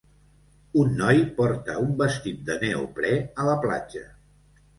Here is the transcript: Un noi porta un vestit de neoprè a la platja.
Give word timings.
Un 0.83 0.95
noi 1.01 1.21
porta 1.35 1.75
un 1.81 1.91
vestit 1.99 2.41
de 2.49 2.57
neoprè 2.65 3.13
a 3.45 3.47
la 3.51 3.55
platja. 3.69 4.05